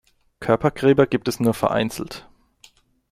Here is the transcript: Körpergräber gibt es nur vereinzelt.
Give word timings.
Körpergräber 0.39 1.05
gibt 1.05 1.27
es 1.27 1.39
nur 1.39 1.53
vereinzelt. 1.53 2.27